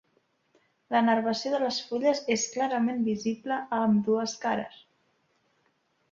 La 0.93 1.01
nervació 1.09 1.51
de 1.55 1.59
les 1.63 1.75
fulles 1.89 2.21
és 2.35 2.45
clarament 2.53 3.03
visible 3.09 3.59
a 3.77 3.81
ambdues 3.89 4.33
cares. 4.47 4.81